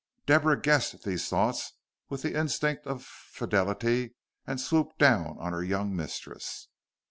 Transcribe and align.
Deborah 0.25 0.59
guessed 0.59 1.03
these 1.03 1.29
thoughts 1.29 1.73
with 2.09 2.23
the 2.23 2.33
instinct 2.35 2.87
of 2.87 3.03
fidelity, 3.05 4.15
and 4.47 4.59
swooped 4.59 4.97
down 4.97 5.37
on 5.39 5.53
her 5.53 5.63
young 5.63 5.95
mistress. 5.95 6.69